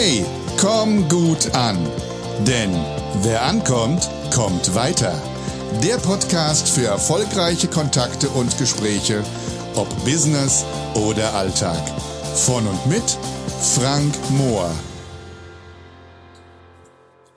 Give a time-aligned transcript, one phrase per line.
[0.00, 0.24] Hey,
[0.60, 1.76] komm gut an.
[2.46, 2.70] Denn
[3.22, 5.12] wer ankommt, kommt weiter.
[5.82, 9.24] Der Podcast für erfolgreiche Kontakte und Gespräche,
[9.74, 11.82] ob Business oder Alltag.
[12.36, 13.18] Von und mit
[13.74, 14.70] Frank Mohr.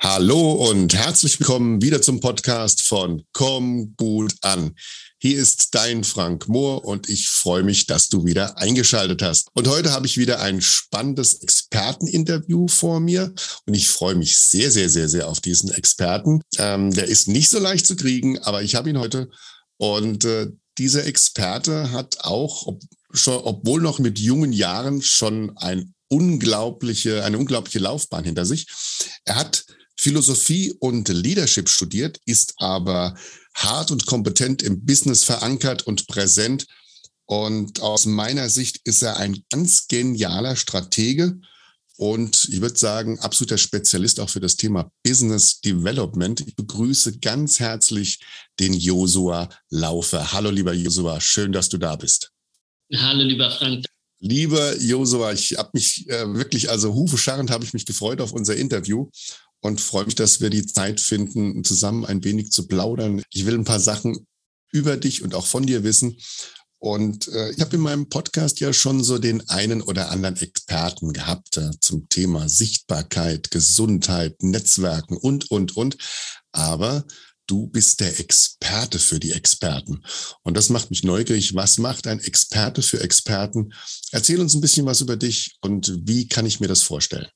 [0.04, 4.76] Hallo und herzlich willkommen wieder zum Podcast von Komm gut an.
[5.20, 9.50] Hier ist dein Frank Mohr und ich freue mich, dass du wieder eingeschaltet hast.
[9.54, 13.32] Und heute habe ich wieder ein spannendes Experteninterview vor mir
[13.68, 16.42] und ich freue mich sehr, sehr, sehr, sehr auf diesen Experten.
[16.58, 19.30] Ähm, der ist nicht so leicht zu kriegen, aber ich habe ihn heute
[19.78, 20.48] und äh,
[20.80, 22.82] dieser Experte hat auch, ob,
[23.14, 28.66] schon, obwohl noch mit jungen Jahren, schon ein unglaubliche, eine unglaubliche Laufbahn hinter sich.
[29.26, 29.64] Er hat
[30.02, 33.16] Philosophie und Leadership studiert, ist aber
[33.54, 36.66] hart und kompetent im Business verankert und präsent.
[37.26, 41.40] Und aus meiner Sicht ist er ein ganz genialer Stratege
[41.98, 46.42] und ich würde sagen, absoluter Spezialist auch für das Thema Business Development.
[46.48, 48.20] Ich begrüße ganz herzlich
[48.60, 50.32] den Josua Laufer.
[50.34, 52.32] Hallo, lieber Josua, schön, dass du da bist.
[52.92, 53.86] Hallo, lieber Frank.
[54.18, 58.34] Lieber Josua, ich habe mich äh, wirklich, also Hufe scharrend habe ich mich gefreut auf
[58.34, 59.08] unser Interview
[59.62, 63.24] und freue mich, dass wir die Zeit finden, zusammen ein wenig zu plaudern.
[63.32, 64.28] Ich will ein paar Sachen
[64.72, 66.18] über dich und auch von dir wissen.
[66.80, 71.14] Und äh, ich habe in meinem Podcast ja schon so den einen oder anderen Experten
[71.14, 75.98] gehabt äh, zum Thema Sichtbarkeit, Gesundheit, Netzwerken und, und, und.
[76.52, 77.06] Aber
[77.46, 80.02] du bist der Experte für die Experten.
[80.42, 81.54] Und das macht mich neugierig.
[81.54, 83.74] Was macht ein Experte für Experten?
[84.12, 87.30] Erzähl uns ein bisschen was über dich und wie kann ich mir das vorstellen?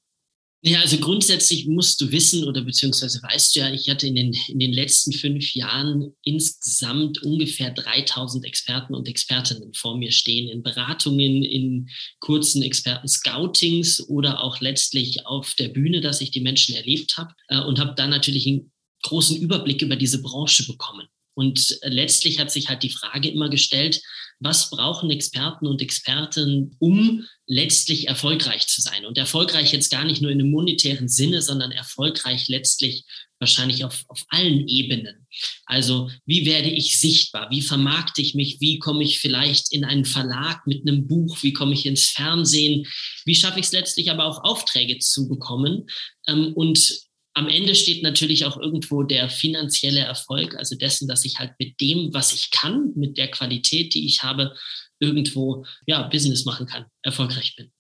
[0.68, 4.34] Ja, also grundsätzlich musst du wissen oder beziehungsweise weißt du ja, ich hatte in den,
[4.48, 10.64] in den letzten fünf Jahren insgesamt ungefähr 3000 Experten und Expertinnen vor mir stehen, in
[10.64, 11.88] Beratungen, in
[12.20, 17.60] kurzen Experten-Scoutings oder auch letztlich auf der Bühne, dass ich die Menschen erlebt habe äh,
[17.60, 18.72] und habe dann natürlich einen
[19.04, 21.08] großen Überblick über diese Branche bekommen.
[21.36, 24.02] Und äh, letztlich hat sich halt die Frage immer gestellt,
[24.40, 29.06] was brauchen Experten und Experten, um letztlich erfolgreich zu sein?
[29.06, 33.06] Und erfolgreich jetzt gar nicht nur in einem monetären Sinne, sondern erfolgreich letztlich
[33.40, 35.28] wahrscheinlich auf, auf allen Ebenen.
[35.66, 37.50] Also wie werde ich sichtbar?
[37.52, 38.58] Wie vermarkte ich mich?
[38.60, 41.38] Wie komme ich vielleicht in einen Verlag mit einem Buch?
[41.42, 42.88] Wie komme ich ins Fernsehen?
[43.26, 45.88] Wie schaffe ich es letztlich aber auch Aufträge zu bekommen?
[46.28, 47.05] Ähm, und
[47.36, 51.80] am Ende steht natürlich auch irgendwo der finanzielle Erfolg, also dessen, dass ich halt mit
[51.82, 54.56] dem, was ich kann, mit der Qualität, die ich habe,
[55.00, 57.72] irgendwo ja Business machen kann, erfolgreich bin.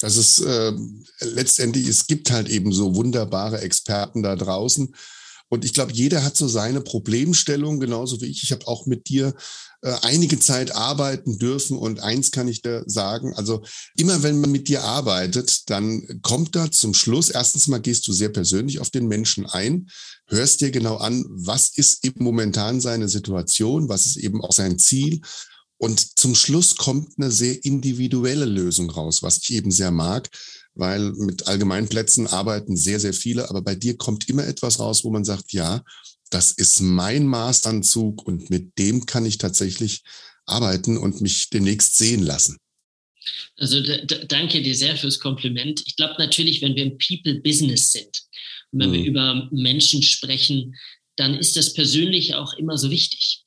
[0.00, 0.72] Das ist äh,
[1.20, 4.94] letztendlich, es gibt halt eben so wunderbare Experten da draußen.
[5.52, 8.42] Und ich glaube, jeder hat so seine Problemstellung, genauso wie ich.
[8.42, 9.34] Ich habe auch mit dir
[9.82, 11.76] äh, einige Zeit arbeiten dürfen.
[11.76, 13.62] Und eins kann ich dir sagen, also
[13.94, 18.14] immer wenn man mit dir arbeitet, dann kommt da zum Schluss, erstens mal gehst du
[18.14, 19.90] sehr persönlich auf den Menschen ein,
[20.26, 24.78] hörst dir genau an, was ist eben momentan seine Situation, was ist eben auch sein
[24.78, 25.20] Ziel.
[25.76, 30.30] Und zum Schluss kommt eine sehr individuelle Lösung raus, was ich eben sehr mag,
[30.74, 35.10] weil mit Allgemeinplätzen arbeiten sehr, sehr viele, aber bei dir kommt immer etwas raus, wo
[35.10, 35.82] man sagt, ja,
[36.30, 40.02] das ist mein Maßanzug und mit dem kann ich tatsächlich
[40.46, 42.56] arbeiten und mich demnächst sehen lassen.
[43.56, 43.80] Also
[44.28, 45.82] danke dir sehr fürs Kompliment.
[45.86, 48.22] Ich glaube natürlich, wenn wir im People-Business sind
[48.72, 48.94] und wenn mhm.
[48.94, 50.74] wir über Menschen sprechen,
[51.16, 53.41] dann ist das persönlich auch immer so wichtig.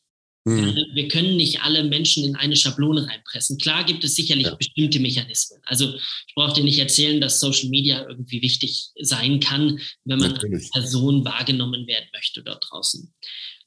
[0.46, 0.76] Mhm.
[0.94, 3.58] Wir können nicht alle Menschen in eine Schablone reinpressen.
[3.58, 4.56] Klar gibt es sicherlich ja.
[4.56, 5.60] bestimmte Mechanismen.
[5.66, 10.34] Also ich brauche dir nicht erzählen, dass Social Media irgendwie wichtig sein kann, wenn man
[10.34, 10.66] Natürlich.
[10.66, 13.12] als Person wahrgenommen werden möchte dort draußen.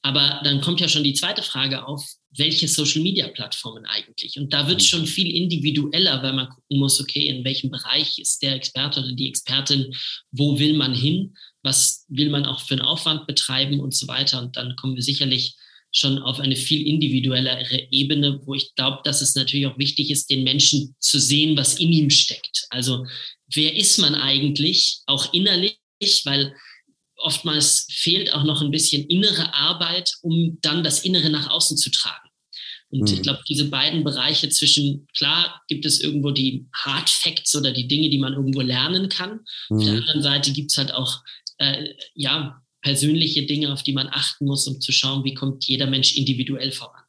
[0.02, 2.06] Aber dann kommt ja schon die zweite Frage auf,
[2.36, 4.38] welche Social-Media-Plattformen eigentlich?
[4.38, 4.88] Und da wird es mhm.
[4.98, 9.12] schon viel individueller, weil man gucken muss, okay, in welchem Bereich ist der Experte oder
[9.12, 9.92] die Expertin,
[10.30, 14.40] wo will man hin, was will man auch für einen Aufwand betreiben und so weiter.
[14.40, 15.56] Und dann kommen wir sicherlich
[15.98, 20.30] schon auf eine viel individuellere Ebene, wo ich glaube, dass es natürlich auch wichtig ist,
[20.30, 22.66] den Menschen zu sehen, was in ihm steckt.
[22.70, 23.06] Also
[23.52, 25.78] wer ist man eigentlich, auch innerlich,
[26.24, 26.54] weil
[27.16, 31.90] oftmals fehlt auch noch ein bisschen innere Arbeit, um dann das Innere nach außen zu
[31.90, 32.28] tragen.
[32.90, 33.14] Und mhm.
[33.14, 37.88] ich glaube, diese beiden Bereiche zwischen, klar gibt es irgendwo die Hard Facts oder die
[37.88, 39.40] Dinge, die man irgendwo lernen kann.
[39.68, 39.76] Mhm.
[39.76, 39.98] Auf der mhm.
[40.00, 41.22] anderen Seite gibt es halt auch
[41.58, 45.86] äh, ja, persönliche Dinge, auf die man achten muss, um zu schauen, wie kommt jeder
[45.86, 47.02] Mensch individuell voran.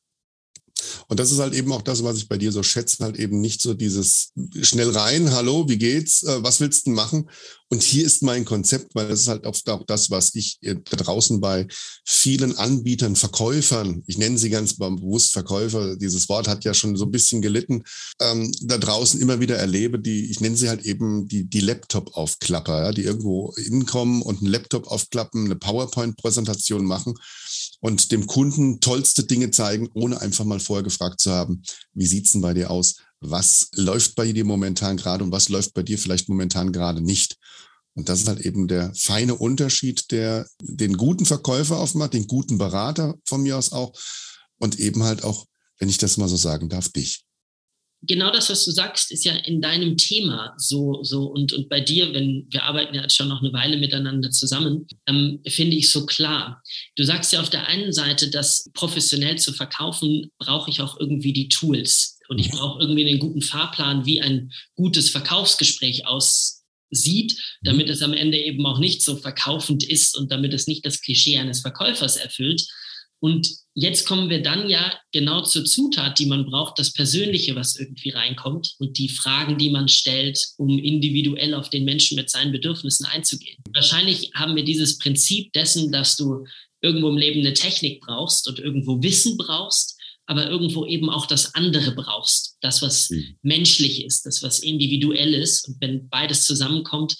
[1.08, 3.42] Und das ist halt eben auch das, was ich bei dir so schätze, halt eben
[3.42, 4.32] nicht so dieses
[4.62, 7.30] schnell rein, hallo, wie geht's, äh, was willst du machen?
[7.72, 10.74] Und hier ist mein Konzept, weil das ist halt oft auch das, was ich da
[10.98, 11.68] draußen bei
[12.04, 17.06] vielen Anbietern, Verkäufern, ich nenne sie ganz bewusst Verkäufer, dieses Wort hat ja schon so
[17.06, 17.84] ein bisschen gelitten,
[18.20, 22.86] ähm, da draußen immer wieder erlebe, die, ich nenne sie halt eben die, die Laptop-Aufklapper,
[22.86, 27.14] ja, die irgendwo hinkommen und einen Laptop aufklappen, eine PowerPoint-Präsentation machen
[27.80, 32.32] und dem Kunden tollste Dinge zeigen, ohne einfach mal vorher gefragt zu haben, wie sieht's
[32.32, 32.98] denn bei dir aus?
[33.22, 37.38] Was läuft bei dir momentan gerade und was läuft bei dir vielleicht momentan gerade nicht?
[37.96, 42.58] Und das ist halt eben der feine Unterschied, der den guten Verkäufer aufmacht, den guten
[42.58, 43.94] Berater von mir aus auch
[44.58, 45.46] und eben halt auch,
[45.80, 47.26] wenn ich das mal so sagen darf, dich
[48.02, 51.82] genau das, was du sagst, ist ja in deinem Thema so, so und, und bei
[51.82, 55.92] dir, wenn wir arbeiten ja jetzt schon noch eine Weile miteinander zusammen, ähm, finde ich
[55.92, 56.62] so klar.
[56.96, 61.34] Du sagst ja auf der einen Seite, dass professionell zu verkaufen, brauche ich auch irgendwie
[61.34, 67.90] die Tools und ich brauche irgendwie einen guten Fahrplan, wie ein gutes Verkaufsgespräch aussieht, damit
[67.90, 71.38] es am Ende eben auch nicht so verkaufend ist und damit es nicht das Klischee
[71.38, 72.66] eines Verkäufers erfüllt.
[73.20, 77.76] Und jetzt kommen wir dann ja genau zur Zutat, die man braucht, das Persönliche, was
[77.76, 82.52] irgendwie reinkommt und die Fragen, die man stellt, um individuell auf den Menschen mit seinen
[82.52, 83.58] Bedürfnissen einzugehen.
[83.74, 86.46] Wahrscheinlich haben wir dieses Prinzip dessen, dass du
[86.82, 91.56] irgendwo im Leben eine Technik brauchst und irgendwo Wissen brauchst, aber irgendwo eben auch das
[91.56, 93.36] andere brauchst, das, was mhm.
[93.42, 95.68] menschlich ist, das, was individuell ist.
[95.68, 97.16] Und wenn beides zusammenkommt,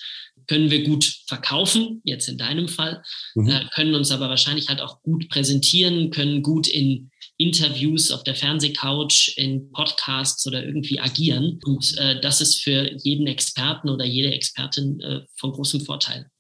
[0.50, 3.04] können wir gut verkaufen, jetzt in deinem Fall,
[3.36, 3.50] mhm.
[3.50, 8.34] äh, können uns aber wahrscheinlich halt auch gut präsentieren, können gut in Interviews auf der
[8.34, 11.60] Fernsehcouch, in Podcasts oder irgendwie agieren.
[11.64, 16.32] Und äh, das ist für jeden Experten oder jede Expertin äh, von großem Vorteil.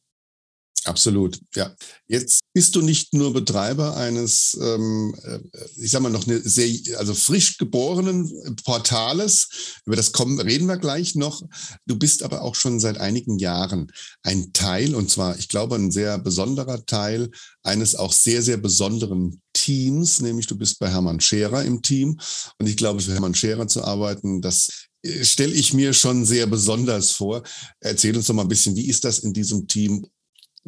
[0.90, 1.72] Absolut, ja.
[2.08, 5.38] Jetzt bist du nicht nur Betreiber eines, ähm, äh,
[5.76, 9.78] ich sag mal noch eine sehr, also frisch geborenen Portales.
[9.86, 11.44] Über das kommen, reden wir gleich noch.
[11.86, 13.92] Du bist aber auch schon seit einigen Jahren
[14.24, 17.30] ein Teil, und zwar, ich glaube, ein sehr besonderer Teil
[17.62, 22.20] eines auch sehr, sehr besonderen Teams, nämlich du bist bei Hermann Scherer im Team.
[22.58, 26.48] Und ich glaube, für Hermann Scherer zu arbeiten, das äh, stelle ich mir schon sehr
[26.48, 27.44] besonders vor.
[27.80, 30.08] Erzähl uns doch mal ein bisschen, wie ist das in diesem Team?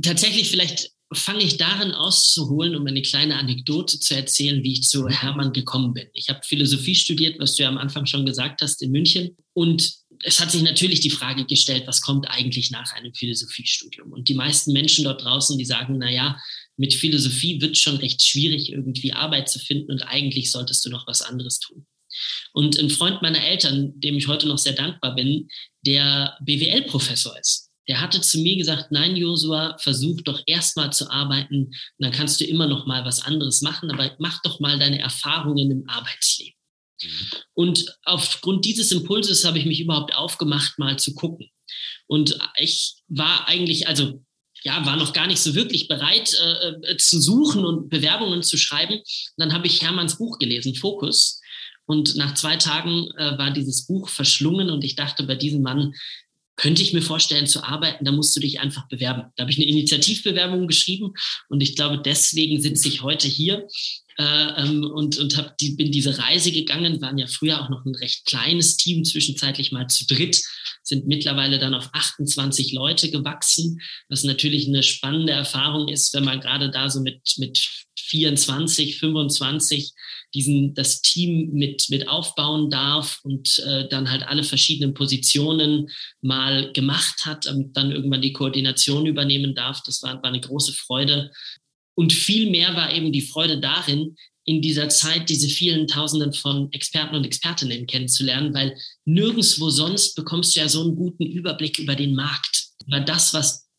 [0.02, 5.08] Tatsächlich vielleicht fange ich darin auszuholen, um eine kleine Anekdote zu erzählen, wie ich zu
[5.10, 6.08] Hermann gekommen bin.
[6.14, 9.36] Ich habe Philosophie studiert, was du ja am Anfang schon gesagt hast, in München.
[9.54, 9.94] Und
[10.24, 14.14] es hat sich natürlich die Frage gestellt, was kommt eigentlich nach einem Philosophiestudium?
[14.14, 16.40] Und die meisten Menschen dort draußen, die sagen, na ja,
[16.78, 21.08] mit Philosophie wird schon recht schwierig, irgendwie Arbeit zu finden und eigentlich solltest du noch
[21.08, 21.86] was anderes tun.
[22.54, 25.50] Und ein Freund meiner Eltern, dem ich heute noch sehr dankbar bin,
[25.86, 31.66] der BWL-Professor ist, der hatte zu mir gesagt, nein, Josua, versuch doch erstmal zu arbeiten,
[31.66, 35.00] und dann kannst du immer noch mal was anderes machen, aber mach doch mal deine
[35.00, 36.60] Erfahrungen im Arbeitsleben.
[37.01, 37.28] Mhm.
[37.54, 41.50] Und aufgrund dieses Impulses habe ich mich überhaupt aufgemacht, mal zu gucken.
[42.07, 44.24] Und ich war eigentlich, also
[44.63, 48.57] ja, war noch gar nicht so wirklich bereit äh, äh zu suchen und Bewerbungen zu
[48.57, 48.95] schreiben.
[48.95, 49.06] Und
[49.38, 51.42] dann habe ich Hermanns Buch gelesen, Fokus.
[51.86, 55.94] Und nach zwei Tagen äh, war dieses Buch verschlungen und ich dachte, bei diesem Mann
[56.62, 59.24] könnte ich mir vorstellen zu arbeiten, da musst du dich einfach bewerben.
[59.36, 61.13] Da habe ich eine Initiativbewerbung geschrieben
[61.50, 63.68] und ich glaube, deswegen sitze ich heute hier
[64.19, 67.84] äh, ähm, und, und hab die, bin diese Reise gegangen, waren ja früher auch noch
[67.84, 70.40] ein recht kleines Team, zwischenzeitlich mal zu dritt,
[70.84, 76.42] sind mittlerweile dann auf 28 Leute gewachsen, was natürlich eine spannende Erfahrung ist, wenn man
[76.42, 77.58] gerade da so mit, mit
[78.12, 79.94] 24, 25
[80.34, 85.89] diesen, das Team mit, mit aufbauen darf und äh, dann halt alle verschiedenen Positionen
[86.22, 89.82] mal gemacht hat und dann irgendwann die Koordination übernehmen darf.
[89.84, 91.32] Das war, war eine große Freude.
[91.96, 96.72] Und viel mehr war eben die Freude darin, in dieser Zeit diese vielen Tausenden von
[96.74, 98.75] Experten und Expertinnen kennenzulernen, weil
[99.06, 103.70] nirgendwo sonst bekommst du ja so einen guten Überblick über den Markt, über das, was,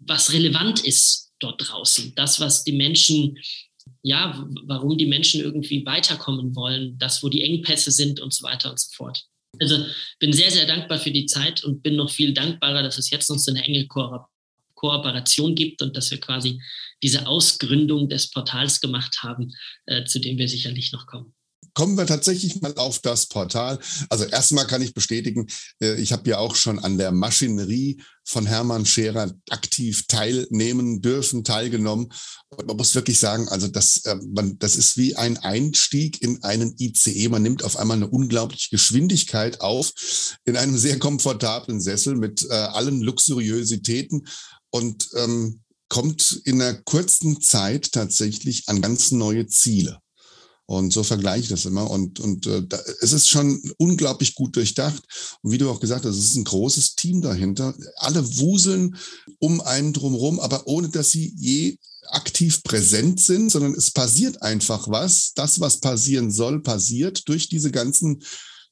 [0.00, 3.38] was relevant ist dort draußen, das, was die Menschen
[4.02, 8.70] ja, warum die Menschen irgendwie weiterkommen wollen, das, wo die Engpässe sind und so weiter
[8.70, 9.24] und so fort.
[9.60, 9.86] Also
[10.18, 13.30] bin sehr, sehr dankbar für die Zeit und bin noch viel dankbarer, dass es jetzt
[13.30, 14.20] noch so eine enge Ko
[14.74, 16.60] Kooperation gibt und dass wir quasi
[17.02, 19.54] diese Ausgründung des Portals gemacht haben,
[19.86, 21.34] äh, zu dem wir sicherlich noch kommen
[21.74, 23.78] kommen wir tatsächlich mal auf das Portal.
[24.08, 25.46] Also erstmal kann ich bestätigen,
[25.80, 31.44] äh, ich habe ja auch schon an der Maschinerie von Hermann Scherer aktiv teilnehmen dürfen,
[31.44, 32.12] teilgenommen.
[32.48, 36.42] Und man muss wirklich sagen, also das, äh, man, das ist wie ein Einstieg in
[36.42, 37.28] einen ICE.
[37.28, 39.92] Man nimmt auf einmal eine unglaubliche Geschwindigkeit auf
[40.44, 44.26] in einem sehr komfortablen Sessel mit äh, allen Luxuriositäten
[44.70, 49.98] und ähm, kommt in einer kurzen Zeit tatsächlich an ganz neue Ziele.
[50.66, 51.90] Und so vergleiche ich das immer.
[51.90, 55.02] Und, und äh, da, es ist schon unglaublich gut durchdacht.
[55.42, 57.74] Und wie du auch gesagt hast, es ist ein großes Team dahinter.
[57.96, 58.96] Alle wuseln
[59.38, 61.76] um einen drumherum, aber ohne dass sie je
[62.08, 65.32] aktiv präsent sind, sondern es passiert einfach was.
[65.34, 68.22] Das, was passieren soll, passiert durch diese ganzen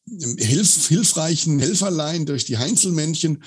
[0.09, 3.43] ähm, hilf hilfreichen Helferlein, durch die Heinzelmännchen.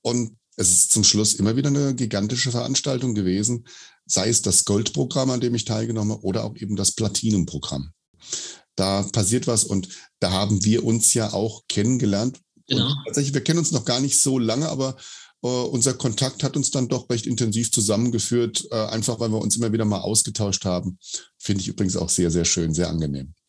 [0.00, 3.64] Und es ist zum Schluss immer wieder eine gigantische Veranstaltung gewesen,
[4.10, 7.92] sei es das Goldprogramm, an dem ich teilgenommen habe, oder auch eben das Platinumprogramm.
[8.76, 9.88] Da passiert was und
[10.20, 12.40] da haben wir uns ja auch kennengelernt.
[12.66, 12.86] Genau.
[12.86, 14.96] Und tatsächlich, wir kennen uns noch gar nicht so lange, aber
[15.42, 19.56] äh, unser Kontakt hat uns dann doch recht intensiv zusammengeführt, äh, einfach weil wir uns
[19.56, 20.98] immer wieder mal ausgetauscht haben.
[21.38, 23.34] Finde ich übrigens auch sehr, sehr schön, sehr angenehm.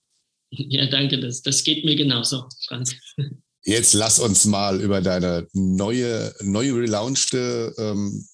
[0.53, 2.94] Ja, danke, das, das geht mir genauso, Franz.
[3.63, 8.27] Jetzt lass uns mal über deine neue, neu relaunchte ähm,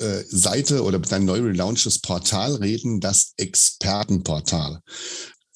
[0.00, 4.80] äh, Seite oder dein neu relaunchtes Portal reden, das Expertenportal.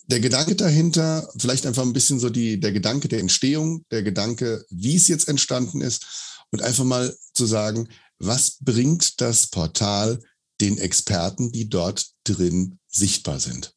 [0.07, 4.65] Der Gedanke dahinter, vielleicht einfach ein bisschen so die, der Gedanke der Entstehung, der Gedanke,
[4.71, 10.21] wie es jetzt entstanden ist und einfach mal zu sagen, was bringt das Portal
[10.61, 13.74] den Experten, die dort drin sichtbar sind?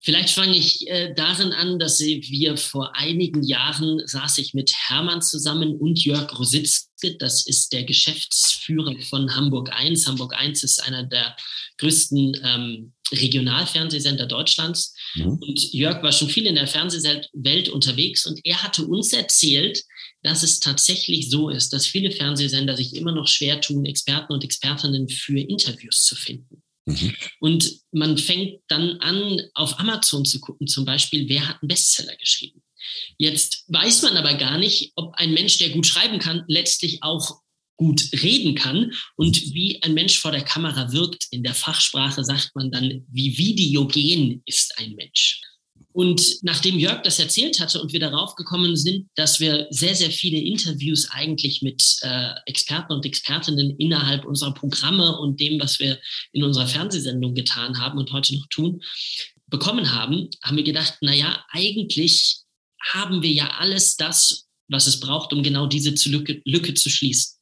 [0.00, 5.22] Vielleicht fange ich äh, darin an, dass wir vor einigen Jahren saß ich mit Hermann
[5.22, 10.06] zusammen und Jörg Rositzke, das ist der Geschäftsführer von Hamburg 1.
[10.06, 11.36] Hamburg 1 ist einer der
[11.78, 14.94] größten ähm, Regionalfernsehsender Deutschlands.
[15.16, 15.38] Mhm.
[15.40, 19.82] Und Jörg war schon viel in der Fernsehwelt unterwegs und er hatte uns erzählt,
[20.22, 24.44] dass es tatsächlich so ist, dass viele Fernsehsender sich immer noch schwer tun, Experten und
[24.44, 26.62] Expertinnen für Interviews zu finden.
[26.88, 27.14] Mhm.
[27.40, 32.16] Und man fängt dann an, auf Amazon zu gucken, zum Beispiel, wer hat einen Bestseller
[32.16, 32.62] geschrieben.
[33.18, 37.40] Jetzt weiß man aber gar nicht, ob ein Mensch, der gut schreiben kann, letztlich auch
[37.76, 41.26] gut reden kann und wie ein Mensch vor der Kamera wirkt.
[41.30, 45.42] In der Fachsprache sagt man dann, wie videogen ist ein Mensch.
[45.98, 50.12] Und nachdem Jörg das erzählt hatte und wir darauf gekommen sind, dass wir sehr, sehr
[50.12, 55.98] viele Interviews eigentlich mit äh, Experten und Expertinnen innerhalb unserer Programme und dem, was wir
[56.30, 58.80] in unserer Fernsehsendung getan haben und heute noch tun,
[59.48, 62.42] bekommen haben, haben wir gedacht, na ja, eigentlich
[62.80, 67.37] haben wir ja alles das, was es braucht, um genau diese Lücke, Lücke zu schließen.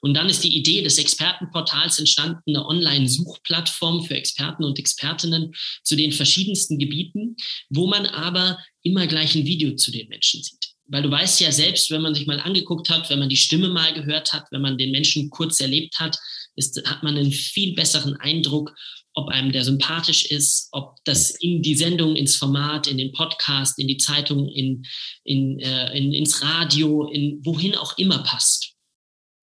[0.00, 5.96] Und dann ist die Idee des Expertenportals entstanden, eine Online-Suchplattform für Experten und Expertinnen zu
[5.96, 7.36] den verschiedensten Gebieten,
[7.70, 10.72] wo man aber immer gleich ein Video zu den Menschen sieht.
[10.88, 13.68] Weil du weißt ja selbst, wenn man sich mal angeguckt hat, wenn man die Stimme
[13.68, 16.18] mal gehört hat, wenn man den Menschen kurz erlebt hat,
[16.56, 18.74] ist, hat man einen viel besseren Eindruck,
[19.14, 23.78] ob einem der sympathisch ist, ob das in die Sendung, ins Format, in den Podcast,
[23.78, 24.84] in die Zeitung, in,
[25.24, 28.71] in, äh, in, ins Radio, in wohin auch immer passt.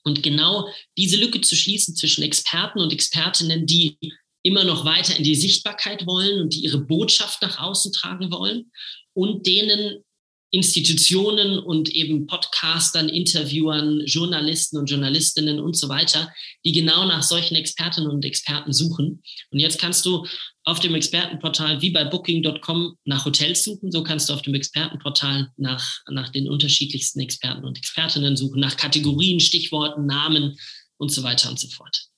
[0.03, 3.97] Und genau diese Lücke zu schließen zwischen Experten und Expertinnen, die
[4.43, 8.71] immer noch weiter in die Sichtbarkeit wollen und die ihre Botschaft nach außen tragen wollen
[9.13, 10.03] und denen
[10.51, 16.33] Institutionen und eben Podcastern, Interviewern, Journalisten und Journalistinnen und so weiter,
[16.65, 19.21] die genau nach solchen Expertinnen und Experten suchen.
[19.51, 20.25] Und jetzt kannst du
[20.69, 23.91] auf dem Expertenportal wie bei Booking.com nach Hotels suchen.
[23.91, 28.77] So kannst du auf dem Expertenportal nach, nach den unterschiedlichsten Experten und Expertinnen suchen, nach
[28.77, 30.57] Kategorien, Stichworten, Namen
[30.97, 32.09] und so weiter und so fort.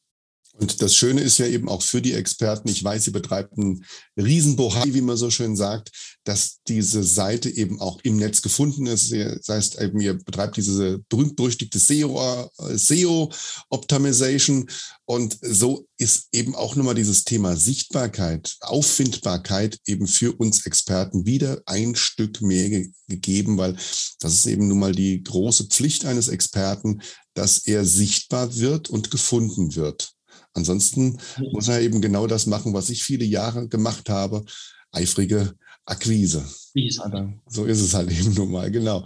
[0.53, 3.86] Und das Schöne ist ja eben auch für die Experten, ich weiß, sie betreibt einen
[4.17, 5.91] Riesenbohai, wie man so schön sagt,
[6.24, 9.12] dass diese Seite eben auch im Netz gefunden ist.
[9.12, 13.31] Das heißt, eben, ihr betreibt diese berühmt-berüchtigte SEO, SEO
[13.70, 14.70] Optimization.
[15.05, 21.62] Und so ist eben auch nochmal dieses Thema Sichtbarkeit, Auffindbarkeit eben für uns Experten wieder
[21.65, 23.75] ein Stück mehr ge gegeben, weil
[24.20, 27.01] das ist eben nun mal die große Pflicht eines Experten,
[27.34, 30.13] dass er sichtbar wird und gefunden wird.
[30.53, 31.17] Ansonsten
[31.51, 34.43] muss er eben genau das machen, was ich viele Jahre gemacht habe,
[34.91, 35.55] eifrige
[35.86, 36.46] Akquise.
[36.74, 39.05] Ja, so ist es halt eben nun mal, genau.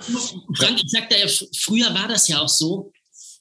[0.55, 2.91] Frank, ich sagte ja, früher war das ja auch so,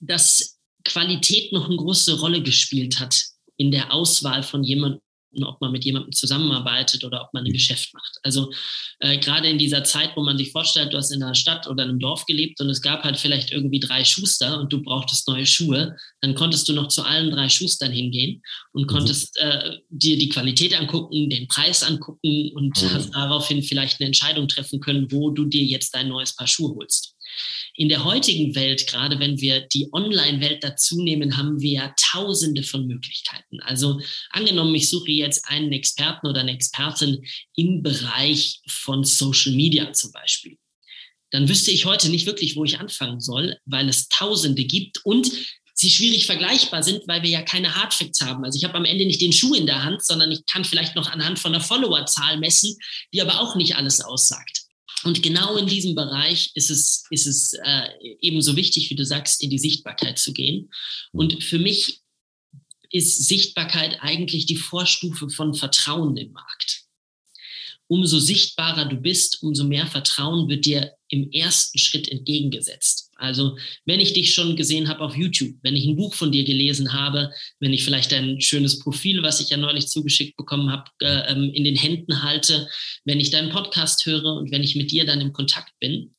[0.00, 3.24] dass Qualität noch eine große Rolle gespielt hat
[3.56, 5.00] in der Auswahl von jemandem,
[5.42, 8.18] ob man mit jemandem zusammenarbeitet oder ob man ein Geschäft macht.
[8.22, 8.52] Also
[9.00, 11.82] äh, gerade in dieser Zeit, wo man sich vorstellt, du hast in einer Stadt oder
[11.82, 15.46] einem Dorf gelebt und es gab halt vielleicht irgendwie drei Schuster und du brauchtest neue
[15.46, 18.86] Schuhe, dann konntest du noch zu allen drei Schustern hingehen und mhm.
[18.86, 22.90] konntest äh, dir die Qualität angucken, den Preis angucken und mhm.
[22.90, 26.74] hast daraufhin vielleicht eine Entscheidung treffen können, wo du dir jetzt dein neues Paar Schuhe
[26.74, 27.13] holst.
[27.76, 32.62] In der heutigen Welt, gerade wenn wir die Online-Welt dazu nehmen, haben wir ja tausende
[32.62, 33.60] von Möglichkeiten.
[33.60, 34.00] Also
[34.30, 37.24] angenommen, ich suche jetzt einen Experten oder eine Expertin
[37.56, 40.56] im Bereich von Social Media zum Beispiel.
[41.30, 45.32] Dann wüsste ich heute nicht wirklich, wo ich anfangen soll, weil es tausende gibt und
[45.74, 48.44] sie schwierig vergleichbar sind, weil wir ja keine Hardfacts haben.
[48.44, 50.94] Also ich habe am Ende nicht den Schuh in der Hand, sondern ich kann vielleicht
[50.94, 52.76] noch anhand von der Followerzahl messen,
[53.12, 54.63] die aber auch nicht alles aussagt.
[55.02, 57.88] Und genau in diesem Bereich ist es, ist es äh,
[58.20, 60.70] ebenso wichtig, wie du sagst, in die Sichtbarkeit zu gehen.
[61.12, 62.00] Und für mich
[62.90, 66.84] ist Sichtbarkeit eigentlich die Vorstufe von Vertrauen im Markt
[67.86, 73.03] umso sichtbarer du bist, umso mehr Vertrauen wird dir im ersten Schritt entgegengesetzt.
[73.24, 76.44] Also wenn ich dich schon gesehen habe auf YouTube, wenn ich ein Buch von dir
[76.44, 80.90] gelesen habe, wenn ich vielleicht ein schönes Profil, was ich ja neulich zugeschickt bekommen habe,
[81.00, 82.68] äh, ähm, in den Händen halte,
[83.04, 86.14] wenn ich deinen Podcast höre und wenn ich mit dir dann im Kontakt bin,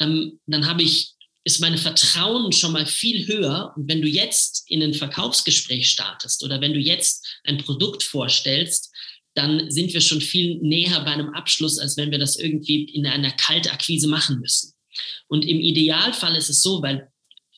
[0.00, 1.12] ähm, dann habe ich
[1.46, 3.72] ist meine Vertrauen schon mal viel höher.
[3.76, 8.92] Und wenn du jetzt in ein Verkaufsgespräch startest oder wenn du jetzt ein Produkt vorstellst,
[9.34, 13.06] dann sind wir schon viel näher bei einem Abschluss, als wenn wir das irgendwie in
[13.06, 14.72] einer Kaltakquise machen müssen.
[15.28, 17.10] Und im Idealfall ist es so, weil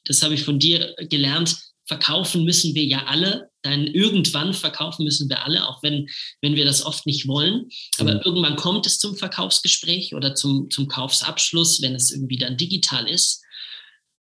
[0.05, 3.51] das habe ich von dir gelernt, verkaufen müssen wir ja alle.
[3.63, 6.09] Dann irgendwann verkaufen müssen wir alle, auch wenn,
[6.41, 7.69] wenn wir das oft nicht wollen.
[7.99, 8.21] Aber mhm.
[8.25, 13.43] irgendwann kommt es zum Verkaufsgespräch oder zum, zum Kaufsabschluss, wenn es irgendwie dann digital ist.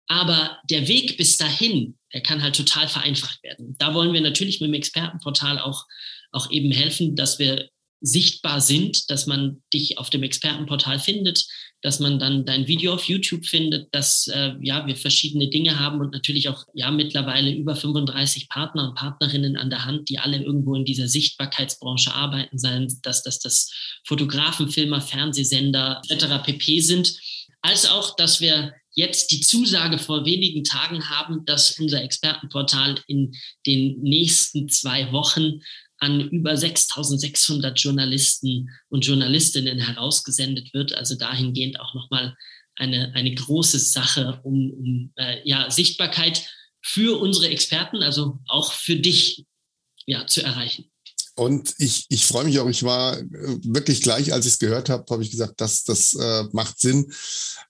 [0.07, 3.75] Aber der Weg bis dahin, der kann halt total vereinfacht werden.
[3.79, 5.85] Da wollen wir natürlich mit dem Expertenportal auch
[6.33, 7.69] auch eben helfen, dass wir
[8.03, 11.45] sichtbar sind, dass man dich auf dem Expertenportal findet,
[11.81, 16.01] dass man dann dein Video auf YouTube findet, dass äh, ja wir verschiedene Dinge haben
[16.01, 20.43] und natürlich auch ja mittlerweile über 35 Partner und Partnerinnen an der Hand, die alle
[20.43, 23.71] irgendwo in dieser Sichtbarkeitsbranche arbeiten, seien dass das das
[24.05, 26.43] Fotografen, Filmer, Fernsehsender etc.
[26.43, 27.17] pp sind,
[27.61, 33.33] als auch, dass wir jetzt die Zusage vor wenigen Tagen haben, dass unser Expertenportal in
[33.65, 35.61] den nächsten zwei Wochen
[36.03, 40.93] an über 6600 Journalisten und Journalistinnen herausgesendet wird.
[40.93, 42.35] Also dahingehend auch nochmal
[42.75, 46.45] eine, eine große Sache, um, um äh, ja, Sichtbarkeit
[46.81, 49.45] für unsere Experten, also auch für dich
[50.05, 50.91] ja, zu erreichen.
[51.35, 53.23] Und ich, ich freue mich auch, ich war äh,
[53.63, 57.11] wirklich gleich, als ich es gehört habe, habe ich gesagt, das, das äh, macht Sinn.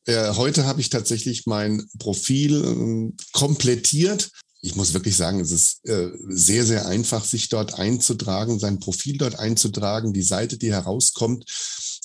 [0.06, 4.32] Äh, heute habe ich tatsächlich mein Profil äh, komplettiert
[4.64, 9.18] ich muss wirklich sagen, es ist äh, sehr, sehr einfach, sich dort einzutragen, sein Profil
[9.18, 10.14] dort einzutragen.
[10.14, 11.44] Die Seite, die herauskommt,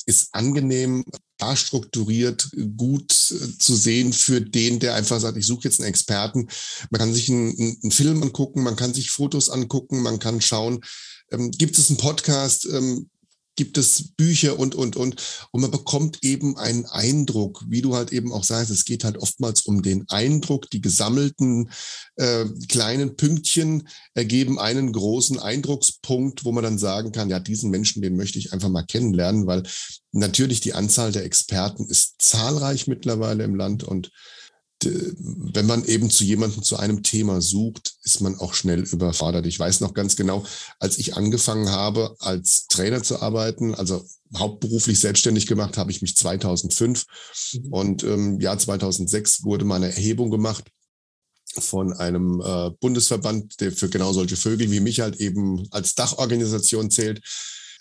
[0.06, 1.04] ist angenehm,
[1.38, 5.88] klar strukturiert, gut äh, zu sehen für den, der einfach sagt, ich suche jetzt einen
[5.88, 6.48] Experten.
[6.90, 10.80] Man kann sich einen, einen Film angucken, man kann sich Fotos angucken, man kann schauen,
[11.30, 13.08] ähm, gibt es einen Podcast, ähm,
[13.58, 15.16] gibt es Bücher und, und, und.
[15.50, 19.18] Und man bekommt eben einen Eindruck, wie du halt eben auch sagst, es geht halt
[19.18, 20.70] oftmals um den Eindruck.
[20.70, 21.68] Die gesammelten
[22.14, 28.00] äh, kleinen Pünktchen ergeben einen großen Eindruckspunkt, wo man dann sagen kann, ja, diesen Menschen,
[28.00, 29.64] den möchte ich einfach mal kennenlernen, weil
[30.12, 34.12] natürlich die Anzahl der Experten ist zahlreich mittlerweile im Land und
[34.84, 39.46] wenn man eben zu jemandem zu einem Thema sucht, ist man auch schnell überfordert.
[39.46, 40.44] Ich weiß noch ganz genau,
[40.78, 44.04] als ich angefangen habe, als Trainer zu arbeiten, also
[44.36, 47.04] hauptberuflich selbstständig gemacht, habe ich mich 2005
[47.52, 47.72] mhm.
[47.72, 50.64] und im ähm, Jahr 2006 wurde mal eine Erhebung gemacht
[51.58, 56.90] von einem äh, Bundesverband, der für genau solche Vögel wie mich halt eben als Dachorganisation
[56.90, 57.22] zählt.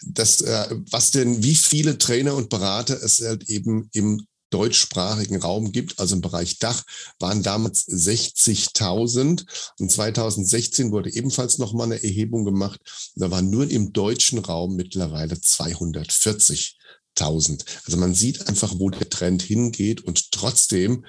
[0.06, 5.72] Das, äh, was denn, wie viele Trainer und Berater es halt eben im deutschsprachigen Raum
[5.72, 6.84] gibt, also im Bereich Dach,
[7.20, 9.46] waren damals 60.000.
[9.80, 12.80] Und 2016 wurde ebenfalls nochmal eine Erhebung gemacht.
[13.16, 17.66] Da waren nur im deutschen Raum mittlerweile 240.000.
[17.86, 21.06] Also man sieht einfach, wo der Trend hingeht und trotzdem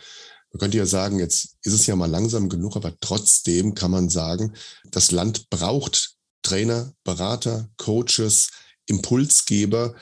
[0.52, 4.08] man könnte ja sagen, jetzt ist es ja mal langsam genug, aber trotzdem kann man
[4.08, 4.54] sagen,
[4.90, 8.48] das Land braucht Trainer, Berater, Coaches,
[8.86, 9.94] Impulsgeber,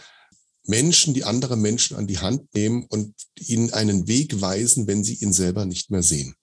[0.69, 5.15] Menschen, die andere Menschen an die Hand nehmen und ihnen einen Weg weisen, wenn sie
[5.15, 6.35] ihn selber nicht mehr sehen.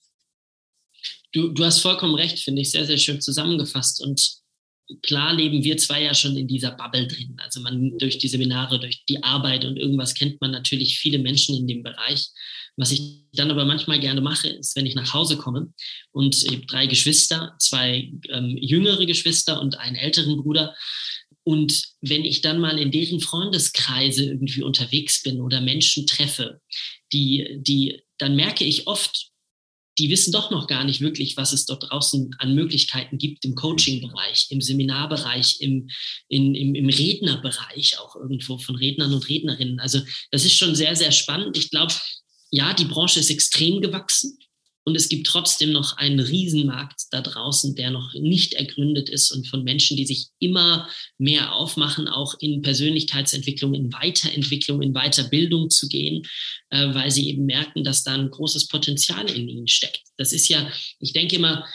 [1.32, 4.02] Du, du hast vollkommen recht, finde ich, sehr, sehr schön zusammengefasst.
[4.02, 4.44] Und
[5.02, 7.36] klar leben wir zwei ja schon in dieser Bubble drin.
[7.38, 11.56] Also man durch die Seminare, durch die Arbeit und irgendwas kennt man natürlich viele Menschen
[11.56, 12.28] in dem Bereich.
[12.76, 15.72] Was ich dann aber manchmal gerne mache, ist, wenn ich nach Hause komme
[16.12, 20.76] und ich habe drei Geschwister, zwei ähm, jüngere Geschwister und einen älteren Bruder,
[21.44, 26.62] und wenn ich dann mal in deren Freundeskreise irgendwie unterwegs bin oder Menschen treffe,
[27.12, 29.34] die, die, dann merke ich oft,
[30.00, 33.54] die wissen doch noch gar nicht wirklich, was es dort draußen an Möglichkeiten gibt im
[33.56, 35.90] Coaching-Bereich, im Seminarbereich, im,
[36.30, 39.80] in, im, im Rednerbereich auch irgendwo von Rednern und Rednerinnen.
[39.80, 40.02] Also
[40.32, 41.58] das ist schon sehr, sehr spannend.
[41.58, 41.94] Ich glaube,
[42.50, 44.40] ja, die Branche ist extrem gewachsen.
[44.86, 49.48] Und es gibt trotzdem noch einen Riesenmarkt da draußen, der noch nicht ergründet ist und
[49.48, 55.88] von Menschen, die sich immer mehr aufmachen, auch in Persönlichkeitsentwicklung, in Weiterentwicklung, in Weiterbildung zu
[55.88, 56.24] gehen,
[56.70, 60.02] äh, weil sie eben merken, dass da ein großes Potenzial in ihnen steckt.
[60.18, 60.70] Das ist ja,
[61.00, 61.66] ich denke immer,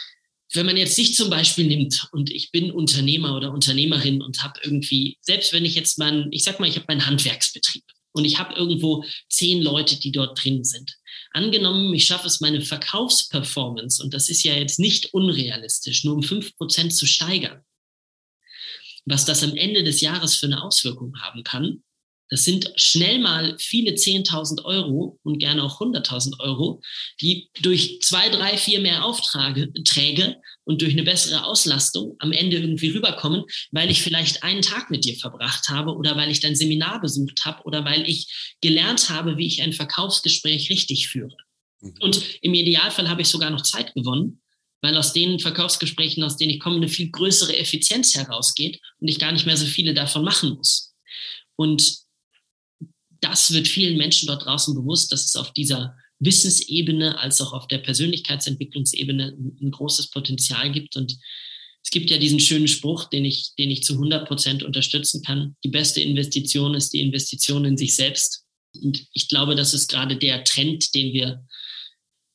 [0.53, 4.61] wenn man jetzt sich zum Beispiel nimmt und ich bin Unternehmer oder Unternehmerin und habe
[4.63, 8.39] irgendwie, selbst wenn ich jetzt mein, ich sag mal, ich habe meinen Handwerksbetrieb und ich
[8.39, 10.98] habe irgendwo zehn Leute, die dort drin sind.
[11.33, 16.23] Angenommen, ich schaffe es, meine Verkaufsperformance, und das ist ja jetzt nicht unrealistisch, nur um
[16.23, 17.63] fünf Prozent zu steigern.
[19.05, 21.83] Was das am Ende des Jahres für eine Auswirkung haben kann,
[22.31, 26.83] das sind schnell mal viele 10.000 Euro und gerne auch 100.000 Euro,
[27.21, 32.59] die durch zwei, drei, vier mehr Aufträge Träge und durch eine bessere Auslastung am Ende
[32.59, 36.57] irgendwie rüberkommen, weil ich vielleicht einen Tag mit dir verbracht habe oder weil ich dein
[36.57, 41.37] Seminar besucht habe oder weil ich gelernt habe, wie ich ein Verkaufsgespräch richtig führe.
[41.81, 41.95] Mhm.
[42.01, 44.43] Und im Idealfall habe ich sogar noch Zeit gewonnen,
[44.83, 49.19] weil aus den Verkaufsgesprächen, aus denen ich komme, eine viel größere Effizienz herausgeht und ich
[49.19, 50.95] gar nicht mehr so viele davon machen muss.
[51.57, 52.08] Und
[53.21, 57.69] das wird vielen Menschen dort draußen bewusst, dass es auf dieser Wissensebene als auch auf
[57.69, 60.97] der Persönlichkeitsentwicklungsebene ein, großes Potenzial gibt.
[60.97, 61.17] Und
[61.85, 65.57] es gibt ja diesen schönen Spruch, den ich, den ich zu 100 Prozent unterstützen kann.
[65.65, 68.45] Die beste Investition ist die Investition in sich selbst.
[68.83, 71.45] Und ich glaube, das ist gerade der Trend, den wir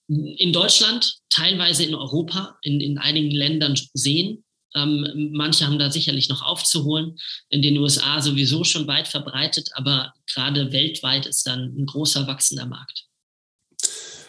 [0.07, 4.42] in Deutschland, teilweise in Europa, in, in einigen Ländern sehen.
[4.75, 7.17] Ähm, manche haben da sicherlich noch aufzuholen.
[7.49, 12.65] In den USA sowieso schon weit verbreitet, aber gerade weltweit ist dann ein großer wachsender
[12.65, 13.05] Markt.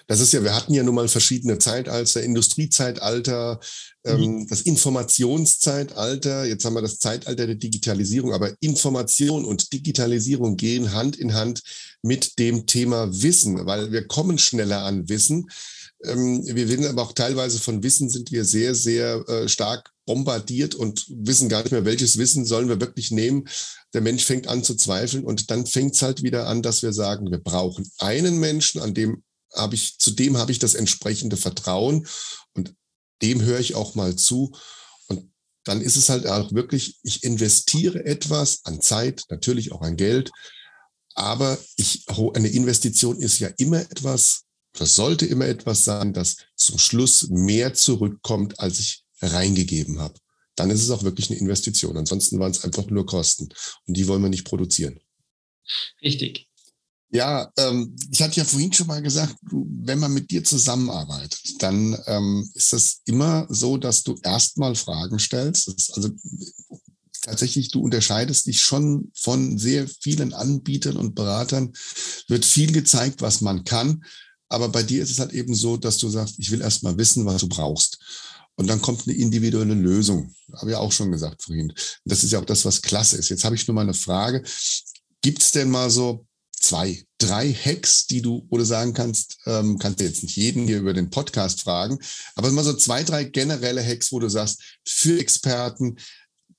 [0.07, 3.59] Das ist ja, wir hatten ja nun mal verschiedene Zeitalter, Industriezeitalter,
[4.05, 4.49] ähm, mhm.
[4.49, 11.17] das Informationszeitalter, jetzt haben wir das Zeitalter der Digitalisierung, aber Information und Digitalisierung gehen Hand
[11.17, 11.63] in Hand
[12.03, 15.49] mit dem Thema Wissen, weil wir kommen schneller an Wissen.
[16.05, 20.75] Ähm, wir werden aber auch teilweise von Wissen sind wir sehr, sehr äh, stark bombardiert
[20.75, 23.49] und wissen gar nicht mehr, welches Wissen sollen wir wirklich nehmen.
[23.93, 26.93] Der Mensch fängt an zu zweifeln und dann fängt es halt wieder an, dass wir
[26.93, 29.23] sagen, wir brauchen einen Menschen, an dem
[29.55, 32.07] habe ich, zu dem habe ich das entsprechende Vertrauen
[32.55, 32.75] und
[33.23, 34.53] dem höre ich auch mal zu.
[35.07, 35.31] Und
[35.65, 40.31] dann ist es halt auch wirklich, ich investiere etwas an Zeit, natürlich auch an Geld,
[41.15, 44.43] aber ich, eine Investition ist ja immer etwas,
[44.77, 50.15] das sollte immer etwas sein, das zum Schluss mehr zurückkommt, als ich reingegeben habe.
[50.57, 51.97] Dann ist es auch wirklich eine Investition.
[51.97, 53.49] Ansonsten waren es einfach nur Kosten.
[53.87, 55.01] Und die wollen wir nicht produzieren.
[56.03, 56.49] Richtig.
[57.11, 61.97] Ja, ähm, ich hatte ja vorhin schon mal gesagt, wenn man mit dir zusammenarbeitet, dann
[62.07, 65.69] ähm, ist es immer so, dass du erstmal Fragen stellst.
[65.95, 66.11] also
[67.23, 71.73] tatsächlich, du unterscheidest dich schon von sehr vielen Anbietern und Beratern.
[72.27, 74.05] Wird viel gezeigt, was man kann.
[74.49, 76.99] Aber bei dir ist es halt eben so, dass du sagst, ich will erst mal
[76.99, 77.99] wissen, was du brauchst.
[78.57, 80.35] Und dann kommt eine individuelle Lösung.
[80.55, 81.73] Habe ich auch schon gesagt vorhin.
[82.05, 83.29] Das ist ja auch das, was klasse ist.
[83.29, 84.45] Jetzt habe ich nur mal eine Frage.
[85.23, 86.27] Gibt es denn mal so
[86.65, 90.67] zwei, drei Hacks, die du, wo du sagen kannst, ähm, kannst du jetzt nicht jeden
[90.67, 91.99] hier über den Podcast fragen,
[92.37, 95.99] aber mal so zwei, drei generelle Hacks, wo du sagst, für Experten,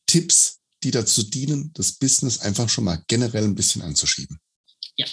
[0.05, 4.39] Tipps, die dazu dienen, das Business einfach schon mal generell ein bisschen anzuschieben.
[4.97, 5.07] Ja,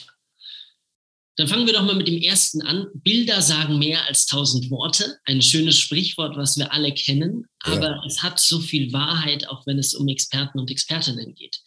[1.36, 2.86] dann fangen wir doch mal mit dem ersten an.
[2.94, 5.16] Bilder sagen mehr als tausend Worte.
[5.24, 8.02] Ein schönes Sprichwort, was wir alle kennen, aber ja.
[8.06, 11.60] es hat so viel Wahrheit, auch wenn es um Experten und Expertinnen geht.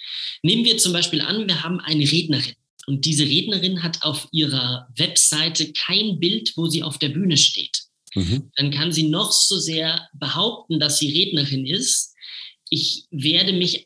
[0.43, 2.53] Nehmen wir zum Beispiel an, wir haben eine Rednerin.
[2.87, 7.85] Und diese Rednerin hat auf ihrer Webseite kein Bild, wo sie auf der Bühne steht.
[8.13, 8.51] Mhm.
[8.55, 12.13] Dann kann sie noch so sehr behaupten, dass sie Rednerin ist.
[12.69, 13.83] Ich werde mich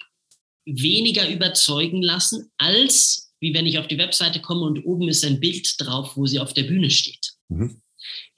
[0.66, 5.40] weniger überzeugen lassen, als wie wenn ich auf die Webseite komme und oben ist ein
[5.40, 7.32] Bild drauf, wo sie auf der Bühne steht.
[7.50, 7.82] Mhm.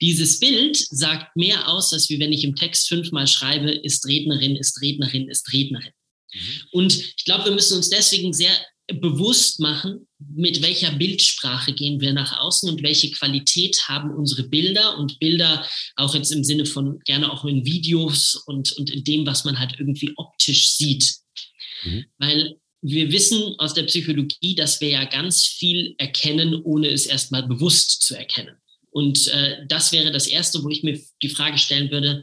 [0.00, 4.56] Dieses Bild sagt mehr aus, als wie wenn ich im Text fünfmal schreibe, ist Rednerin,
[4.56, 5.92] ist Rednerin, ist Rednerin.
[6.32, 6.40] Mhm.
[6.72, 8.52] Und ich glaube, wir müssen uns deswegen sehr
[8.88, 14.98] bewusst machen, mit welcher Bildsprache gehen wir nach außen und welche Qualität haben unsere Bilder
[14.98, 19.26] und Bilder auch jetzt im Sinne von gerne auch in Videos und, und in dem,
[19.26, 21.14] was man halt irgendwie optisch sieht.
[21.84, 22.04] Mhm.
[22.18, 27.46] Weil wir wissen aus der Psychologie, dass wir ja ganz viel erkennen, ohne es erstmal
[27.46, 28.56] bewusst zu erkennen.
[28.90, 32.22] Und äh, das wäre das Erste, wo ich mir die Frage stellen würde,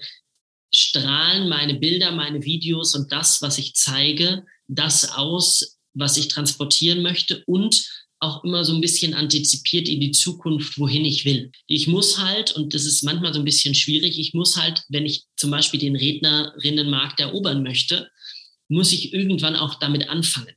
[0.71, 7.01] strahlen meine Bilder, meine Videos und das, was ich zeige, das aus, was ich transportieren
[7.01, 11.51] möchte und auch immer so ein bisschen antizipiert in die Zukunft, wohin ich will.
[11.67, 15.05] Ich muss halt, und das ist manchmal so ein bisschen schwierig, ich muss halt, wenn
[15.05, 18.11] ich zum Beispiel den Rednerinnenmarkt erobern möchte,
[18.69, 20.55] muss ich irgendwann auch damit anfangen.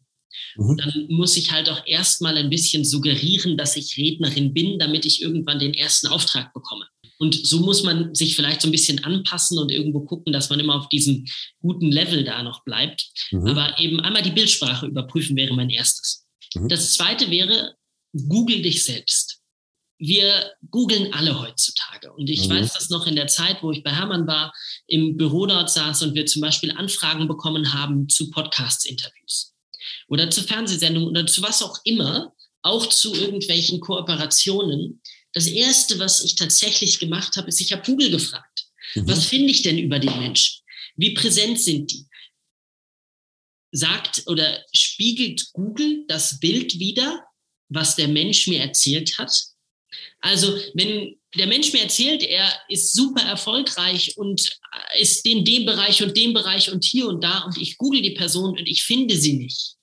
[0.57, 0.77] Mhm.
[0.77, 5.23] Dann muss ich halt auch erstmal ein bisschen suggerieren, dass ich Rednerin bin, damit ich
[5.23, 6.87] irgendwann den ersten Auftrag bekomme.
[7.19, 10.59] Und so muss man sich vielleicht so ein bisschen anpassen und irgendwo gucken, dass man
[10.59, 11.25] immer auf diesem
[11.61, 13.07] guten Level da noch bleibt.
[13.31, 13.47] Mhm.
[13.47, 16.27] Aber eben einmal die Bildsprache überprüfen wäre mein erstes.
[16.55, 16.69] Mhm.
[16.69, 17.77] Das zweite wäre,
[18.29, 19.42] google dich selbst.
[20.05, 22.13] Wir googeln alle heutzutage.
[22.13, 22.55] Und ich mhm.
[22.55, 24.53] weiß das noch in der Zeit, wo ich bei Hermann war,
[24.89, 29.55] im Büro dort saß und wir zum Beispiel Anfragen bekommen haben zu Podcast-Interviews
[30.09, 35.01] oder zu Fernsehsendungen oder zu was auch immer, auch zu irgendwelchen Kooperationen.
[35.35, 38.67] Das Erste, was ich tatsächlich gemacht habe, ist, ich habe Google gefragt.
[38.97, 39.07] Mhm.
[39.07, 40.63] Was finde ich denn über den Menschen?
[40.97, 42.07] Wie präsent sind die?
[43.71, 47.25] Sagt oder spiegelt Google das Bild wieder,
[47.69, 49.52] was der Mensch mir erzählt hat?
[50.21, 54.59] Also wenn der Mensch mir erzählt, er ist super erfolgreich und
[54.99, 58.11] ist in dem Bereich und dem Bereich und hier und da und ich google die
[58.11, 59.77] Person und ich finde sie nicht,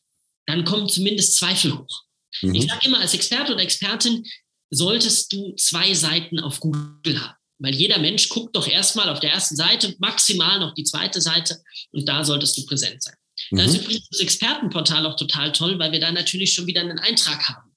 [0.46, 2.04] dann kommen zumindest Zweifel hoch.
[2.42, 2.56] Mhm.
[2.56, 4.26] Ich sage immer, als Experte oder Expertin
[4.70, 7.36] solltest du zwei Seiten auf Google haben.
[7.58, 11.62] Weil jeder Mensch guckt doch erstmal auf der ersten Seite, maximal noch die zweite Seite
[11.92, 13.16] und da solltest du präsent sein.
[13.50, 13.58] Mhm.
[13.58, 13.80] Da ist mhm.
[13.82, 17.69] übrigens das Expertenportal auch total toll, weil wir da natürlich schon wieder einen Eintrag haben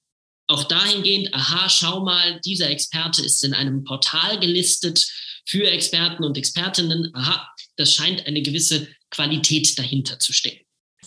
[0.53, 5.05] auch dahingehend, aha, schau mal, dieser Experte ist in einem Portal gelistet
[5.45, 7.11] für Experten und Expertinnen.
[7.13, 10.63] Aha, das scheint eine gewisse Qualität dahinter zu stecken.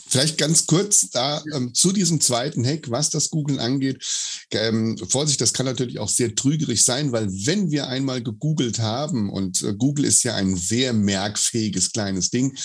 [0.09, 4.04] Vielleicht ganz kurz da ähm, zu diesem zweiten Hack, was das Googlen angeht.
[4.52, 9.30] Ähm, Vorsicht, das kann natürlich auch sehr trügerig sein, weil wenn wir einmal gegoogelt haben
[9.30, 12.56] und äh, Google ist ja ein sehr merkfähiges kleines Ding,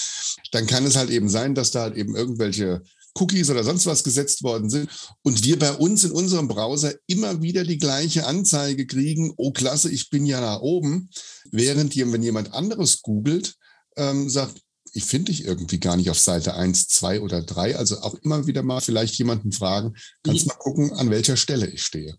[0.52, 2.84] dann kann es halt eben sein, dass da halt eben irgendwelche
[3.16, 4.90] Cookies oder sonst was gesetzt worden sind
[5.24, 9.90] und wir bei uns in unserem Browser immer wieder die gleiche Anzeige kriegen, oh klasse,
[9.92, 11.10] ich bin ja da oben,
[11.52, 13.56] während wenn jemand anderes googelt,
[13.98, 14.62] ähm, sagt,
[14.94, 17.78] ich finde dich irgendwie gar nicht auf Seite 1, 2 oder 3.
[17.78, 21.84] Also auch immer wieder mal vielleicht jemanden fragen, kannst mal gucken, an welcher Stelle ich
[21.84, 22.18] stehe.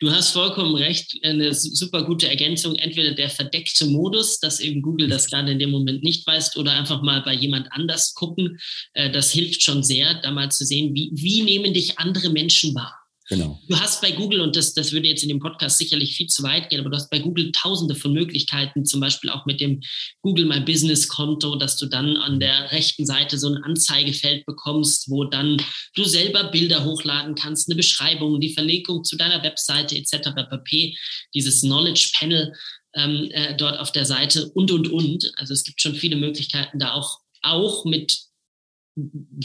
[0.00, 2.76] Du hast vollkommen recht, eine super gute Ergänzung.
[2.76, 6.72] Entweder der verdeckte Modus, dass eben Google das gerade in dem Moment nicht weiß, oder
[6.72, 8.60] einfach mal bei jemand anders gucken.
[8.92, 12.74] Äh, das hilft schon sehr, da mal zu sehen, wie, wie nehmen dich andere Menschen
[12.76, 13.07] wahr.
[13.28, 13.60] Genau.
[13.68, 16.42] Du hast bei Google, und das, das würde jetzt in dem Podcast sicherlich viel zu
[16.42, 19.82] weit gehen, aber du hast bei Google tausende von Möglichkeiten, zum Beispiel auch mit dem
[20.22, 25.10] Google My Business Konto, dass du dann an der rechten Seite so ein Anzeigefeld bekommst,
[25.10, 25.62] wo dann
[25.94, 30.30] du selber Bilder hochladen kannst, eine Beschreibung, die Verlinkung zu deiner Webseite etc.
[30.48, 30.96] pp.
[31.34, 32.54] Dieses Knowledge Panel
[32.94, 35.30] ähm, äh, dort auf der Seite und, und, und.
[35.36, 38.27] Also es gibt schon viele Möglichkeiten, da auch, auch mit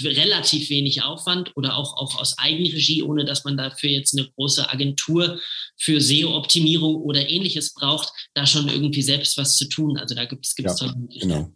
[0.01, 4.69] relativ wenig Aufwand oder auch, auch aus Eigenregie, ohne dass man dafür jetzt eine große
[4.69, 5.39] Agentur
[5.77, 9.97] für SEO-Optimierung oder ähnliches braucht, da schon irgendwie selbst was zu tun.
[9.97, 11.53] Also da gibt es ja, genau.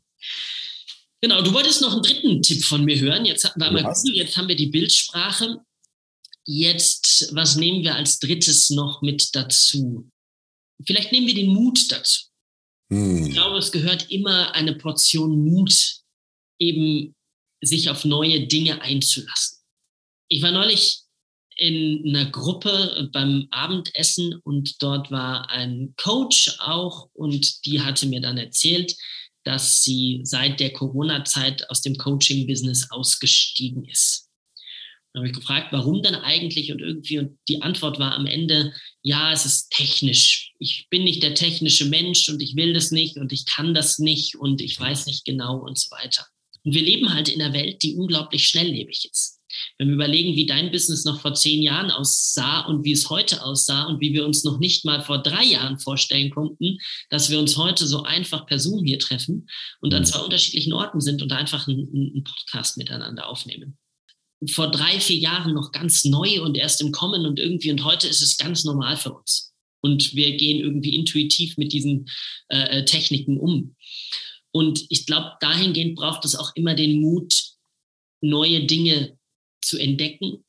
[1.22, 3.26] Genau, du wolltest noch einen dritten Tipp von mir hören.
[3.26, 5.60] Jetzt hatten wir mal jetzt haben wir die Bildsprache.
[6.46, 10.10] Jetzt, was nehmen wir als drittes noch mit dazu?
[10.86, 12.26] Vielleicht nehmen wir den Mut dazu.
[12.92, 13.26] Hm.
[13.26, 15.98] Ich glaube, es gehört immer eine Portion Mut
[16.60, 17.16] eben
[17.62, 19.60] sich auf neue Dinge einzulassen.
[20.30, 21.02] Ich war neulich
[21.58, 28.22] in einer Gruppe beim Abendessen und dort war ein Coach auch und die hatte mir
[28.22, 28.96] dann erzählt,
[29.44, 34.30] dass sie seit der Corona-Zeit aus dem Coaching-Business ausgestiegen ist.
[35.14, 38.74] Dann habe ich gefragt, warum denn eigentlich und irgendwie und die Antwort war am Ende,
[39.02, 40.54] ja, es ist technisch.
[40.60, 43.98] Ich bin nicht der technische Mensch und ich will das nicht und ich kann das
[43.98, 46.28] nicht und ich weiß nicht genau und so weiter.
[46.68, 49.40] Und wir leben halt in einer Welt, die unglaublich schnelllebig ist.
[49.78, 53.42] Wenn wir überlegen, wie dein Business noch vor zehn Jahren aussah und wie es heute
[53.42, 56.78] aussah und wie wir uns noch nicht mal vor drei Jahren vorstellen konnten,
[57.10, 59.48] dass wir uns heute so einfach per Zoom hier treffen
[59.80, 60.06] und an mhm.
[60.08, 63.78] zwei unterschiedlichen Orten sind und einfach einen, einen Podcast miteinander aufnehmen
[64.52, 68.08] vor drei, vier Jahren noch ganz neu und erst im Kommen und irgendwie und heute
[68.08, 69.52] ist es ganz normal für uns.
[69.82, 72.06] Und wir gehen irgendwie intuitiv mit diesen
[72.50, 73.76] äh, äh Techniken um.
[74.52, 77.34] Und ich glaube, dahingehend braucht es auch immer den Mut,
[78.22, 79.18] neue Dinge
[79.62, 80.44] zu entdecken,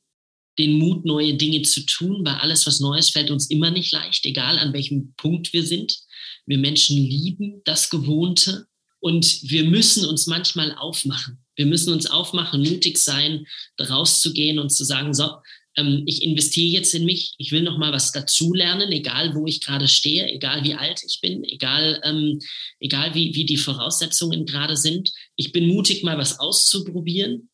[0.57, 4.25] den Mut, neue Dinge zu tun, weil alles, was Neues, fällt uns immer nicht leicht,
[4.25, 5.99] egal an welchem Punkt wir sind.
[6.45, 8.67] Wir Menschen lieben das Gewohnte
[8.99, 11.39] und wir müssen uns manchmal aufmachen.
[11.55, 13.45] Wir müssen uns aufmachen, mutig sein,
[13.79, 15.29] rauszugehen und zu sagen, so,
[15.75, 19.61] ähm, ich investiere jetzt in mich, ich will noch mal was dazulernen, egal wo ich
[19.61, 22.39] gerade stehe, egal wie alt ich bin, egal, ähm,
[22.79, 25.11] egal wie, wie die Voraussetzungen gerade sind.
[25.35, 27.49] Ich bin mutig, mal was auszuprobieren.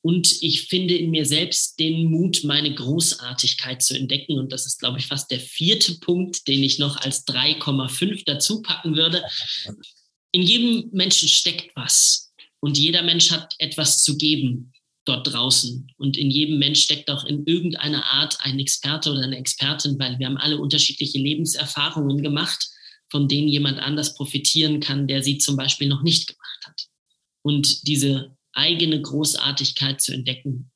[0.00, 4.38] Und ich finde in mir selbst den Mut, meine Großartigkeit zu entdecken.
[4.38, 8.62] Und das ist, glaube ich, fast der vierte Punkt, den ich noch als 3,5 dazu
[8.62, 9.22] packen würde.
[10.30, 12.32] In jedem Menschen steckt was.
[12.60, 14.72] Und jeder Mensch hat etwas zu geben
[15.08, 15.90] dort draußen.
[15.96, 20.18] Und in jedem Mensch steckt auch in irgendeiner Art ein Experte oder eine Expertin, weil
[20.18, 22.68] wir haben alle unterschiedliche Lebenserfahrungen gemacht,
[23.10, 26.88] von denen jemand anders profitieren kann, der sie zum Beispiel noch nicht gemacht hat.
[27.42, 30.70] Und diese eigene Großartigkeit zu entdecken,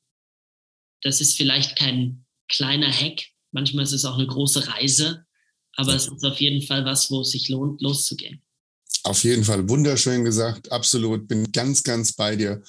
[1.01, 3.21] das ist vielleicht kein kleiner Hack.
[3.51, 5.25] Manchmal ist es auch eine große Reise,
[5.75, 8.41] Aber es ist auf jeden Fall was, wo es sich lohnt, loszugehen.
[9.03, 11.27] Auf jeden Fall wunderschön gesagt, absolut.
[11.27, 12.63] Bin ganz, ganz bei dir.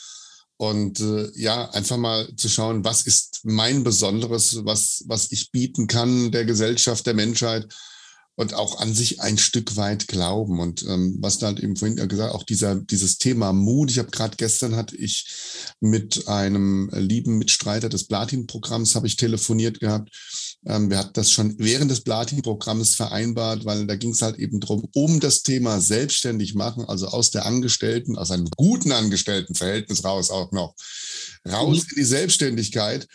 [0.56, 5.86] Und äh, ja, einfach mal zu schauen, was ist mein Besonderes, was, was ich bieten
[5.86, 7.66] kann der Gesellschaft, der Menschheit
[8.36, 10.58] und auch an sich ein Stück weit glauben.
[10.60, 13.90] Und ähm, was da halt eben vorhin gesagt, auch dieser, dieses Thema Mut.
[13.90, 15.26] Ich habe gerade gestern hatte ich
[15.80, 20.10] mit einem lieben Mitstreiter des Platin-Programms habe ich telefoniert gehabt.
[20.66, 24.61] Ähm, wir hatten das schon während des Platin-Programms vereinbart, weil da ging es halt eben
[24.61, 30.31] drum, um das Thema selbstständig machen, also aus der Angestellten, aus einem guten Angestelltenverhältnis raus
[30.31, 30.74] auch noch,
[31.46, 31.88] raus mhm.
[31.90, 33.07] in die Selbstständigkeit.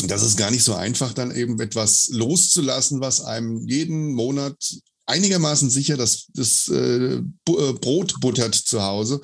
[0.00, 4.56] Und das ist gar nicht so einfach, dann eben etwas loszulassen, was einem jeden Monat
[5.06, 9.20] einigermaßen sicher das, das äh, äh Brot buttert zu Hause.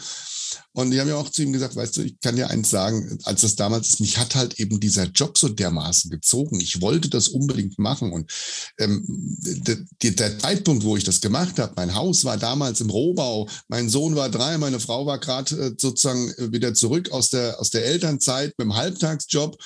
[0.72, 3.18] Und die haben ja auch zu ihm gesagt, weißt du, ich kann dir eins sagen,
[3.24, 6.60] als das damals, mich hat halt eben dieser Job so dermaßen gezogen.
[6.60, 8.12] Ich wollte das unbedingt machen.
[8.12, 8.30] Und
[8.78, 13.48] ähm, der, der Zeitpunkt, wo ich das gemacht habe, mein Haus war damals im Rohbau,
[13.68, 17.70] mein Sohn war drei, meine Frau war gerade äh, sozusagen wieder zurück aus der, aus
[17.70, 19.58] der Elternzeit mit dem Halbtagsjob.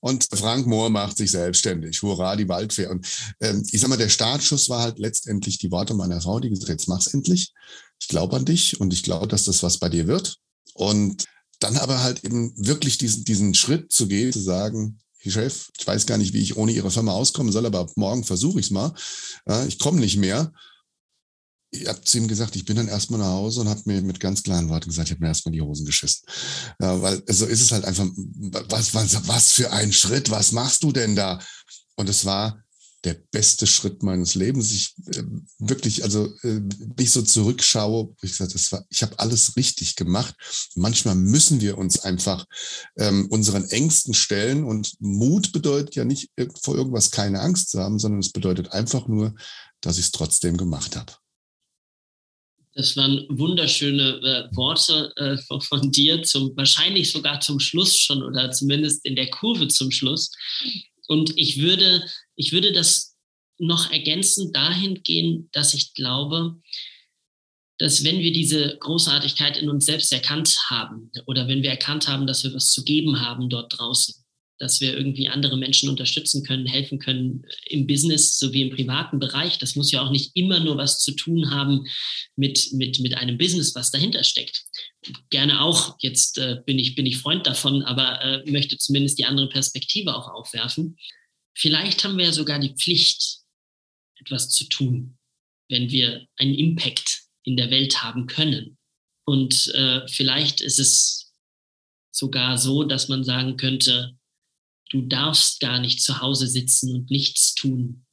[0.00, 2.02] Und Frank Mohr macht sich selbstständig.
[2.02, 2.86] Hurra, die Waldfee.
[2.86, 3.06] Und
[3.40, 6.70] ähm, ich sag mal, der Startschuss war halt letztendlich die Worte meiner Frau, die gesagt
[6.70, 7.52] hat, jetzt mach's endlich.
[8.00, 10.38] Ich glaube an dich und ich glaube, dass das was bei dir wird.
[10.74, 11.24] Und
[11.58, 15.86] dann aber halt eben wirklich diesen, diesen Schritt zu gehen, zu sagen, hey Chef, ich
[15.86, 18.70] weiß gar nicht, wie ich ohne Ihre Firma auskommen soll, aber morgen versuche ich es
[18.70, 18.94] mal.
[19.66, 20.52] ich komme nicht mehr.
[21.70, 24.20] Ich habe zu ihm gesagt, ich bin dann erstmal nach Hause und habe mir mit
[24.20, 26.24] ganz klaren Worten gesagt, ich habe mir erstmal die Hosen geschissen.
[26.78, 28.06] Weil so ist es halt einfach,
[28.68, 31.40] was, was, was für ein Schritt, was machst du denn da?
[31.96, 32.62] Und es war
[33.06, 34.72] der beste Schritt meines Lebens.
[34.72, 35.22] Ich äh,
[35.58, 36.60] wirklich, also äh,
[36.98, 40.34] ich so zurückschaue, ich gesagt, das war, ich habe alles richtig gemacht.
[40.74, 42.44] Manchmal müssen wir uns einfach
[42.98, 48.00] ähm, unseren Ängsten stellen und Mut bedeutet ja nicht vor irgendwas keine Angst zu haben,
[48.00, 49.34] sondern es bedeutet einfach nur,
[49.80, 51.12] dass ich es trotzdem gemacht habe.
[52.74, 58.50] Das waren wunderschöne äh, Worte äh, von, dir, zum, wahrscheinlich sogar zum Schluss schon oder
[58.50, 60.32] zumindest in der Kurve zum Schluss.
[61.08, 63.16] Und ich würde ich würde das
[63.58, 66.60] noch ergänzen dahingehend, dass ich glaube,
[67.78, 72.26] dass wenn wir diese Großartigkeit in uns selbst erkannt haben oder wenn wir erkannt haben,
[72.26, 74.25] dass wir was zu geben haben dort draußen,
[74.58, 79.58] dass wir irgendwie andere Menschen unterstützen können, helfen können im Business sowie im privaten Bereich.
[79.58, 81.86] Das muss ja auch nicht immer nur was zu tun haben
[82.36, 84.64] mit, mit, mit einem Business, was dahinter steckt.
[85.30, 89.26] Gerne auch, jetzt äh, bin, ich, bin ich Freund davon, aber äh, möchte zumindest die
[89.26, 90.96] andere Perspektive auch aufwerfen.
[91.54, 93.38] Vielleicht haben wir ja sogar die Pflicht,
[94.18, 95.18] etwas zu tun,
[95.68, 98.78] wenn wir einen Impact in der Welt haben können.
[99.24, 101.34] Und äh, vielleicht ist es
[102.10, 104.15] sogar so, dass man sagen könnte,
[104.90, 108.04] du darfst gar nicht zu Hause sitzen und nichts tun.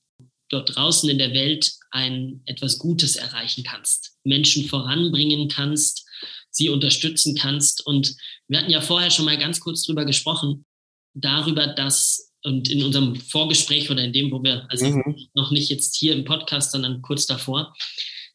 [0.49, 6.05] Dort draußen in der Welt ein etwas Gutes erreichen kannst, Menschen voranbringen kannst,
[6.49, 7.85] sie unterstützen kannst.
[7.85, 8.15] Und
[8.47, 10.65] wir hatten ja vorher schon mal ganz kurz drüber gesprochen,
[11.13, 15.15] darüber, dass und in unserem Vorgespräch oder in dem, wo wir, also mhm.
[15.33, 17.73] noch nicht jetzt hier im Podcast, sondern kurz davor,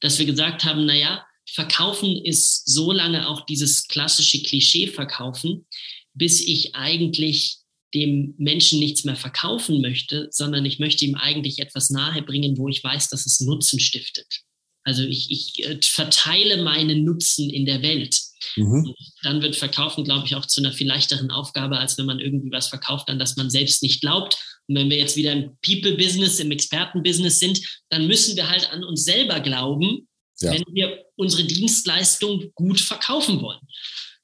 [0.01, 5.67] dass wir gesagt haben, naja, Verkaufen ist so lange auch dieses klassische Klischee verkaufen,
[6.13, 7.59] bis ich eigentlich
[7.95, 12.85] dem Menschen nichts mehr verkaufen möchte, sondern ich möchte ihm eigentlich etwas nahebringen, wo ich
[12.85, 14.43] weiß, dass es Nutzen stiftet.
[14.85, 18.19] Also ich, ich äh, verteile meinen Nutzen in der Welt.
[18.57, 18.95] Mhm.
[19.23, 22.51] Dann wird Verkaufen, glaube ich, auch zu einer viel leichteren Aufgabe, als wenn man irgendwie
[22.51, 24.39] was verkauft, an das man selbst nicht glaubt.
[24.67, 28.85] Und wenn wir jetzt wieder im People-Business, im Experten-Business sind, dann müssen wir halt an
[28.85, 30.09] uns selber glauben,
[30.41, 30.53] ja.
[30.53, 33.61] wenn wir unsere Dienstleistung gut verkaufen wollen.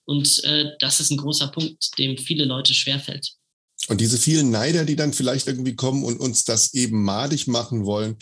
[0.06, 3.32] Und äh, das ist ein großer Punkt, dem viele Leute schwerfällt.
[3.88, 7.84] Und diese vielen Neider, die dann vielleicht irgendwie kommen und uns das eben madig machen
[7.84, 8.16] wollen,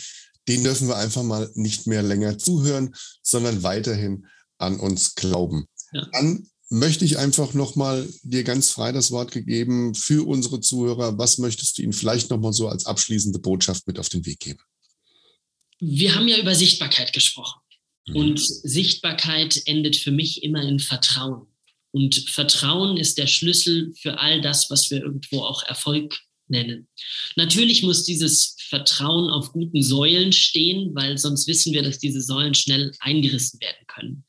[0.47, 5.67] denen dürfen wir einfach mal nicht mehr länger zuhören, sondern weiterhin an uns glauben.
[5.93, 6.07] Ja.
[6.11, 11.17] Dann möchte ich einfach nochmal dir ganz frei das Wort gegeben für unsere Zuhörer.
[11.17, 14.59] Was möchtest du ihnen vielleicht nochmal so als abschließende Botschaft mit auf den Weg geben?
[15.79, 17.59] Wir haben ja über Sichtbarkeit gesprochen.
[18.07, 18.15] Mhm.
[18.15, 21.47] Und Sichtbarkeit endet für mich immer in Vertrauen.
[21.93, 26.87] Und Vertrauen ist der Schlüssel für all das, was wir irgendwo auch Erfolg nennen.
[27.35, 32.55] Natürlich muss dieses Vertrauen auf guten Säulen stehen, weil sonst wissen wir, dass diese Säulen
[32.55, 34.25] schnell eingerissen werden können.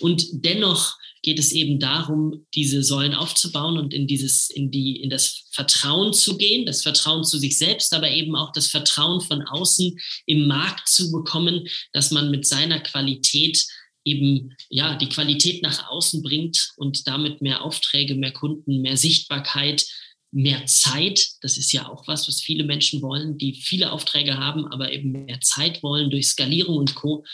[0.00, 5.08] Und dennoch geht es eben darum, diese Säulen aufzubauen und in dieses, in die, in
[5.08, 9.42] das Vertrauen zu gehen, das Vertrauen zu sich selbst, aber eben auch das Vertrauen von
[9.42, 13.64] außen im Markt zu bekommen, dass man mit seiner Qualität
[14.04, 19.86] eben ja die Qualität nach außen bringt und damit mehr Aufträge, mehr Kunden, mehr Sichtbarkeit,
[20.34, 21.26] mehr Zeit.
[21.42, 25.12] Das ist ja auch was, was viele Menschen wollen, die viele Aufträge haben, aber eben
[25.12, 27.24] mehr Zeit wollen durch Skalierung und Co.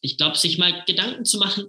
[0.00, 1.66] Ich glaube, sich mal Gedanken zu machen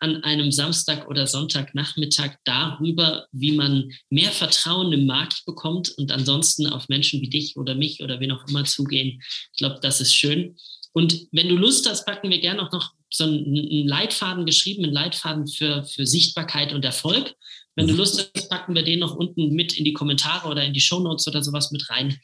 [0.00, 6.66] an einem Samstag oder Sonntagnachmittag darüber, wie man mehr Vertrauen im Markt bekommt und ansonsten
[6.66, 9.22] auf Menschen wie dich oder mich oder wen auch immer zugehen.
[9.52, 10.56] Ich glaube, das ist schön.
[10.92, 14.92] Und wenn du Lust hast, packen wir gerne auch noch so einen Leitfaden geschrieben, einen
[14.92, 17.34] Leitfaden für, für Sichtbarkeit und Erfolg.
[17.76, 18.00] Wenn du mhm.
[18.00, 21.28] Lust hast, packen wir den noch unten mit in die Kommentare oder in die Shownotes
[21.28, 22.18] oder sowas mit rein.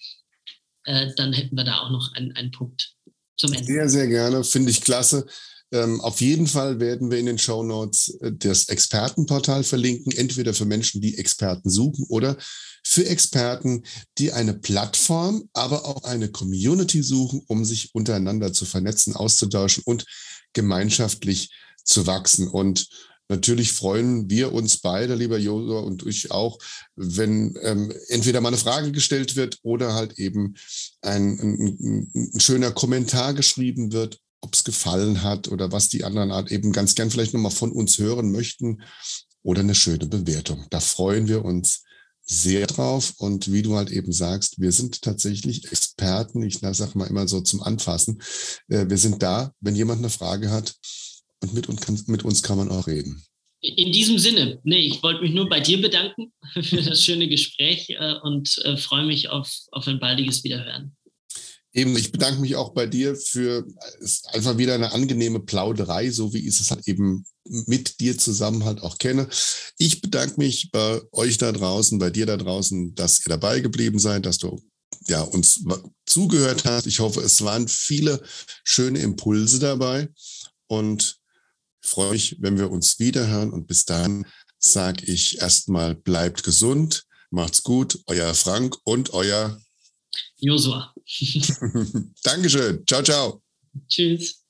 [0.84, 2.94] Äh, dann hätten wir da auch noch einen, einen Punkt
[3.36, 3.66] zum Ende.
[3.66, 4.42] Sehr, sehr gerne.
[4.42, 5.26] Finde ich klasse.
[5.72, 10.54] Ähm, auf jeden Fall werden wir in den Show Notes äh, das Expertenportal verlinken, entweder
[10.54, 12.36] für Menschen, die Experten suchen oder
[12.82, 13.84] für Experten,
[14.18, 20.04] die eine Plattform, aber auch eine Community suchen, um sich untereinander zu vernetzen, auszutauschen und
[20.52, 21.52] gemeinschaftlich
[21.84, 22.48] zu wachsen.
[22.48, 22.88] Und
[23.28, 26.58] Natürlich freuen wir uns beide, lieber Josua und ich auch,
[26.96, 30.56] wenn ähm, entweder mal eine Frage gestellt wird oder halt eben
[31.00, 36.30] ein, ein, ein schöner Kommentar geschrieben wird ob es gefallen hat oder was die anderen
[36.30, 38.82] Art eben ganz gern vielleicht nochmal von uns hören möchten
[39.42, 40.66] oder eine schöne Bewertung.
[40.70, 41.84] Da freuen wir uns
[42.30, 43.14] sehr drauf.
[43.18, 46.42] Und wie du halt eben sagst, wir sind tatsächlich Experten.
[46.42, 48.22] Ich sage mal immer so zum Anfassen.
[48.68, 50.74] Äh, wir sind da, wenn jemand eine Frage hat.
[51.42, 53.22] Und mit uns kann, mit uns kann man auch reden.
[53.62, 57.90] In diesem Sinne, nee, ich wollte mich nur bei dir bedanken für das schöne Gespräch
[57.90, 60.96] äh, und äh, freue mich auf, auf ein baldiges Wiederhören.
[61.72, 63.64] Eben, ich bedanke mich auch bei dir für
[64.32, 68.82] einfach wieder eine angenehme Plauderei, so wie ich es halt eben mit dir zusammen halt
[68.82, 69.28] auch kenne.
[69.78, 74.00] Ich bedanke mich bei euch da draußen, bei dir da draußen, dass ihr dabei geblieben
[74.00, 74.60] seid, dass du
[75.06, 75.64] ja uns
[76.06, 76.86] zugehört hast.
[76.86, 78.20] Ich hoffe, es waren viele
[78.64, 80.08] schöne Impulse dabei
[80.66, 81.20] und
[81.80, 83.52] freue mich, wenn wir uns wiederhören.
[83.52, 84.26] Und bis dahin
[84.58, 89.60] sage ich erstmal, bleibt gesund, macht's gut, euer Frank und euer
[90.40, 90.92] Josua.
[92.24, 92.82] Dankeschön.
[92.86, 93.42] Ciao, ciao.
[93.88, 94.40] Tschüss.